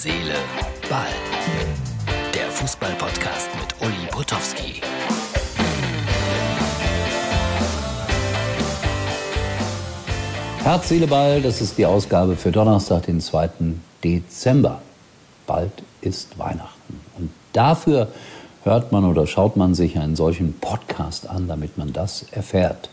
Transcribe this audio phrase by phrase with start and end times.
[0.00, 0.36] Seele,
[0.88, 1.08] Ball.
[2.32, 4.80] Der Fußball-Podcast mit Uli Potowski.
[10.62, 13.48] Herz, Seele, Ball, das ist die Ausgabe für Donnerstag, den 2.
[14.04, 14.82] Dezember.
[15.48, 17.00] Bald ist Weihnachten.
[17.18, 18.06] Und dafür
[18.62, 22.88] hört man oder schaut man sich einen solchen Podcast an, damit man das erfährt.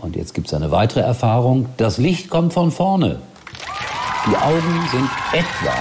[0.00, 1.66] Und jetzt gibt es eine weitere Erfahrung.
[1.76, 3.20] Das Licht kommt von vorne.
[4.30, 5.72] Die Augen sind etwa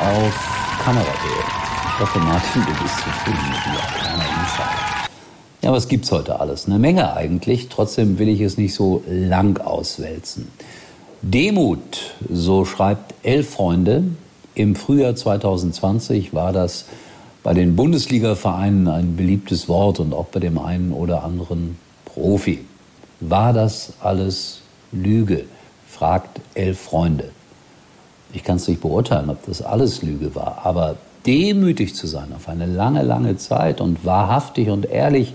[0.00, 1.44] auf Kamerahöhe.
[1.92, 3.98] Ich hoffe, Martin, du bist zufrieden mit dir.
[3.98, 5.08] Kleiner Insider.
[5.60, 6.64] Ja, was gibt's heute alles?
[6.64, 7.68] Eine Menge eigentlich.
[7.68, 10.50] Trotzdem will ich es nicht so lang auswälzen.
[11.20, 14.04] Demut, so schreibt Elf Freunde.
[14.54, 16.86] Im Frühjahr 2020 war das
[17.42, 22.64] bei den Bundesliga-Vereinen ein beliebtes Wort und auch bei dem einen oder anderen Profi.
[23.20, 25.44] War das alles Lüge?
[25.96, 27.30] Fragt elf Freunde.
[28.32, 32.48] Ich kann es nicht beurteilen, ob das alles Lüge war, aber demütig zu sein auf
[32.48, 35.32] eine lange, lange Zeit und wahrhaftig und ehrlich,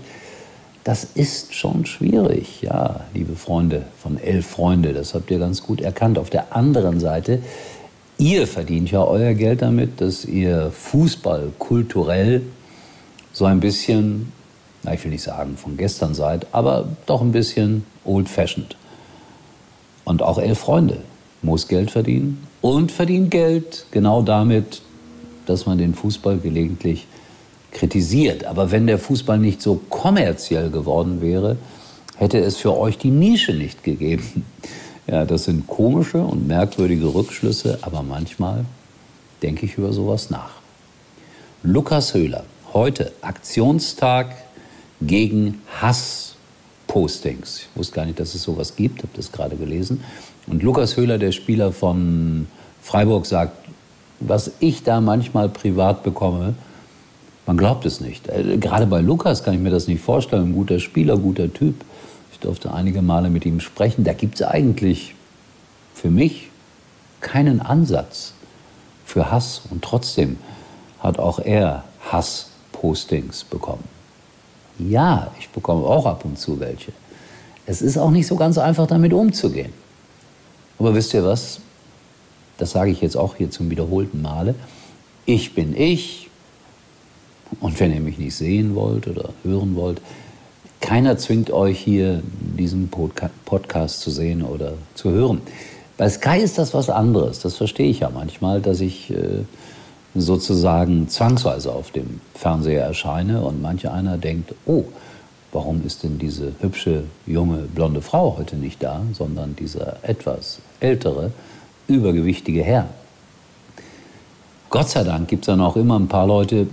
[0.84, 5.80] das ist schon schwierig, ja, liebe Freunde von elf Freunde, das habt ihr ganz gut
[5.80, 6.18] erkannt.
[6.18, 7.40] Auf der anderen Seite,
[8.18, 12.42] ihr verdient ja euer Geld damit, dass ihr Fußball kulturell
[13.32, 14.32] so ein bisschen,
[14.84, 18.76] na, ich will nicht sagen von gestern seid, aber doch ein bisschen old-fashioned.
[20.04, 20.98] Und auch elf Freunde
[21.42, 24.82] muss Geld verdienen und verdient Geld genau damit,
[25.46, 27.06] dass man den Fußball gelegentlich
[27.72, 28.44] kritisiert.
[28.44, 31.56] Aber wenn der Fußball nicht so kommerziell geworden wäre,
[32.16, 34.44] hätte es für euch die Nische nicht gegeben.
[35.08, 38.64] Ja, das sind komische und merkwürdige Rückschlüsse, aber manchmal
[39.42, 40.52] denke ich über sowas nach.
[41.64, 44.32] Lukas Höhler, heute Aktionstag
[45.00, 46.31] gegen Hass
[46.92, 47.60] Postings.
[47.60, 50.04] Ich wusste gar nicht, dass es sowas gibt, habe das gerade gelesen.
[50.46, 52.46] Und Lukas Höhler, der Spieler von
[52.82, 53.56] Freiburg, sagt,
[54.20, 56.52] was ich da manchmal privat bekomme,
[57.46, 58.28] man glaubt es nicht.
[58.28, 60.50] Äh, gerade bei Lukas kann ich mir das nicht vorstellen.
[60.50, 61.76] Ein guter Spieler, guter Typ.
[62.30, 64.04] Ich durfte einige Male mit ihm sprechen.
[64.04, 65.14] Da gibt es eigentlich
[65.94, 66.50] für mich
[67.22, 68.34] keinen Ansatz
[69.06, 69.62] für Hass.
[69.70, 70.36] Und trotzdem
[71.00, 74.01] hat auch er Hass-Postings bekommen.
[74.88, 76.92] Ja, ich bekomme auch ab und zu welche.
[77.66, 79.72] Es ist auch nicht so ganz einfach, damit umzugehen.
[80.78, 81.60] Aber wisst ihr was?
[82.58, 84.54] Das sage ich jetzt auch hier zum wiederholten Male.
[85.26, 86.28] Ich bin ich.
[87.60, 90.00] Und wenn ihr mich nicht sehen wollt oder hören wollt,
[90.80, 92.22] keiner zwingt euch hier
[92.58, 95.40] diesen Podcast zu sehen oder zu hören.
[95.96, 97.40] Bei Sky ist das was anderes.
[97.40, 99.44] Das verstehe ich ja manchmal, dass ich äh,
[100.14, 104.84] sozusagen zwangsweise auf dem Fernseher erscheine und manch einer denkt, oh,
[105.52, 111.32] warum ist denn diese hübsche, junge, blonde Frau heute nicht da, sondern dieser etwas ältere,
[111.88, 112.88] übergewichtige Herr.
[114.70, 116.66] Gott sei Dank gibt es dann auch immer ein paar Leute,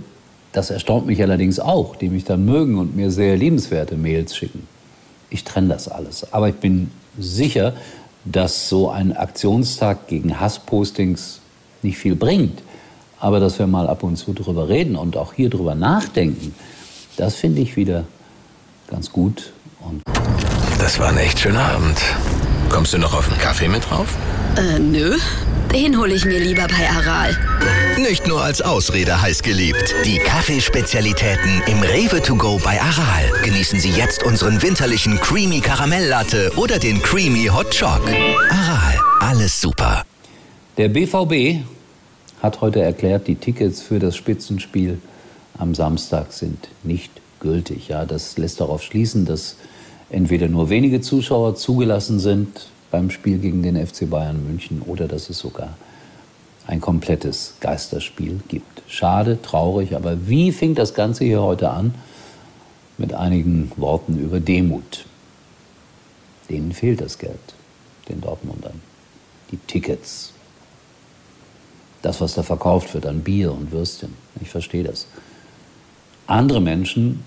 [0.52, 4.66] das erstaunt mich allerdings auch, die mich dann mögen und mir sehr liebenswerte Mails schicken.
[5.28, 6.32] Ich trenne das alles.
[6.32, 7.74] Aber ich bin sicher,
[8.24, 11.40] dass so ein Aktionstag gegen Hasspostings
[11.82, 12.62] nicht viel bringt.
[13.20, 16.54] Aber dass wir mal ab und zu drüber reden und auch hier drüber nachdenken,
[17.16, 18.04] das finde ich wieder
[18.90, 19.52] ganz gut.
[19.80, 20.02] Und
[20.78, 22.00] das war ein echt schöner Abend.
[22.70, 24.16] Kommst du noch auf einen Kaffee mit drauf?
[24.56, 25.16] Äh, nö.
[25.72, 27.36] Den hole ich mir lieber bei Aral.
[27.98, 29.94] Nicht nur als Ausrede heiß geliebt.
[30.04, 33.30] Die Kaffeespezialitäten im Rewe to go bei Aral.
[33.44, 38.00] Genießen Sie jetzt unseren winterlichen Creamy Karamelllatte oder den Creamy Hot Choc.
[38.50, 40.02] Aral, alles super.
[40.76, 41.62] Der BVB
[42.42, 44.98] hat heute erklärt, die Tickets für das Spitzenspiel
[45.58, 47.88] am Samstag sind nicht gültig.
[47.88, 49.56] Ja, das lässt darauf schließen, dass
[50.08, 55.30] entweder nur wenige Zuschauer zugelassen sind beim Spiel gegen den FC Bayern München oder dass
[55.30, 55.76] es sogar
[56.66, 58.82] ein komplettes Geisterspiel gibt.
[58.88, 61.94] Schade, traurig, aber wie fing das Ganze hier heute an?
[62.98, 65.06] Mit einigen Worten über Demut.
[66.48, 67.38] Denen fehlt das Geld,
[68.08, 68.80] den Dortmundern.
[69.50, 70.32] Die Tickets
[72.02, 74.14] das, was da verkauft wird an Bier und Würstchen.
[74.40, 75.06] Ich verstehe das.
[76.26, 77.24] Andere Menschen,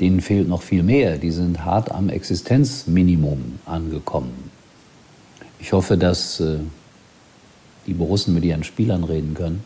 [0.00, 1.18] denen fehlt noch viel mehr.
[1.18, 4.50] Die sind hart am Existenzminimum angekommen.
[5.58, 6.58] Ich hoffe, dass äh,
[7.86, 9.64] die Borussen mit ihren Spielern reden können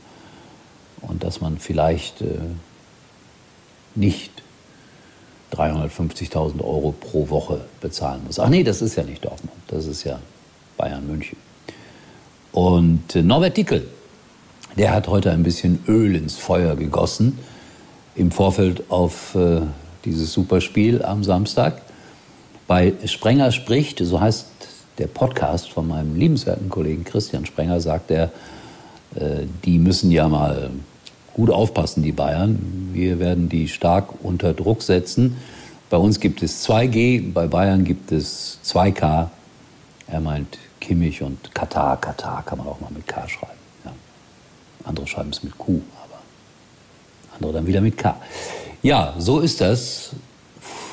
[1.01, 2.39] und dass man vielleicht äh,
[3.95, 4.43] nicht
[5.53, 8.39] 350.000 Euro pro Woche bezahlen muss.
[8.39, 10.19] Ach nee, das ist ja nicht Dortmund, das ist ja
[10.77, 11.37] Bayern München.
[12.59, 13.87] Und äh, Norbert Dickel,
[14.77, 17.39] der hat heute ein bisschen Öl ins Feuer gegossen
[18.17, 19.61] im Vorfeld auf äh,
[20.05, 21.81] dieses Superspiel am Samstag.
[22.67, 24.49] Bei Sprenger spricht, so heißt
[24.99, 28.33] der Podcast von meinem liebenswerten Kollegen Christian Sprenger sagt er,
[29.15, 30.71] äh, die müssen ja mal
[31.35, 32.91] gut aufpassen, die Bayern.
[32.93, 35.37] Wir werden die stark unter Druck setzen.
[35.91, 39.29] Bei uns gibt es 2G, bei Bayern gibt es 2K.
[40.09, 40.59] Er meint
[40.89, 42.01] Kimmich und Katar.
[42.01, 43.53] Katar kann man auch mal mit K schreiben.
[43.85, 43.93] Ja.
[44.85, 46.19] Andere schreiben es mit Q, aber
[47.35, 48.17] andere dann wieder mit K.
[48.83, 50.13] Ja, so ist das.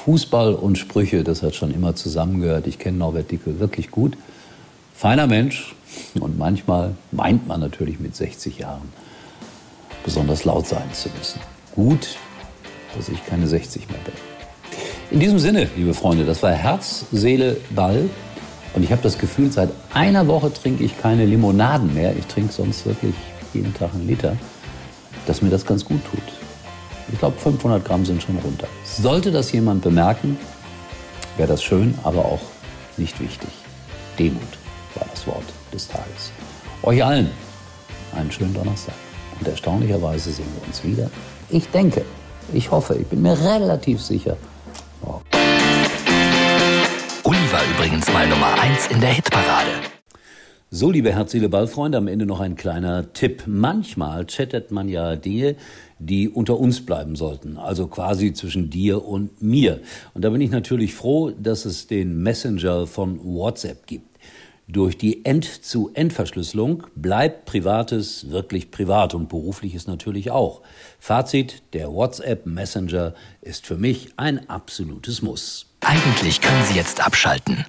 [0.04, 2.68] Fußball und Sprüche, das hat schon immer zusammengehört.
[2.68, 4.18] Ich kenne Norbert Dicke wirklich gut.
[4.94, 5.74] Feiner Mensch
[6.20, 8.92] und manchmal meint man natürlich mit 60 Jahren
[10.04, 11.40] besonders laut sein zu müssen.
[11.74, 12.18] Gut,
[12.98, 14.14] dass ich keine 60 mehr bin.
[15.10, 18.10] In diesem Sinne, liebe Freunde, das war Herz, Seele, Ball.
[18.76, 22.14] Und ich habe das Gefühl, seit einer Woche trinke ich keine Limonaden mehr.
[22.16, 23.16] Ich trinke sonst wirklich
[23.54, 24.36] jeden Tag einen Liter,
[25.26, 26.24] dass mir das ganz gut tut.
[27.12, 28.68] Ich glaube, 500 Gramm sind schon runter.
[28.84, 30.38] Sollte das jemand bemerken,
[31.38, 32.42] wäre das schön, aber auch
[32.98, 33.50] nicht wichtig.
[34.20, 34.42] Demut
[34.96, 36.32] war das Wort des Tages.
[36.84, 37.30] Euch allen
[38.14, 38.96] einen schönen Donnerstag.
[39.40, 41.10] Und erstaunlicherweise sehen wir uns wieder.
[41.50, 42.04] Ich denke,
[42.54, 44.38] ich hoffe, ich bin mir relativ sicher.
[47.56, 49.72] War übrigens mal Nummer 1 in der Hitparade.
[50.72, 53.44] So, liebe Herzliche Ballfreunde, am Ende noch ein kleiner Tipp.
[53.46, 55.56] Manchmal chattet man ja Dinge,
[55.98, 59.80] die unter uns bleiben sollten, also quasi zwischen dir und mir.
[60.14, 64.18] Und da bin ich natürlich froh, dass es den Messenger von WhatsApp gibt.
[64.68, 70.62] Durch die End-zu-End-Verschlüsselung bleibt Privates wirklich privat und berufliches natürlich auch.
[71.00, 75.68] Fazit, der WhatsApp Messenger ist für mich ein absolutes Muss.
[75.82, 77.66] Eigentlich können Sie jetzt abschalten.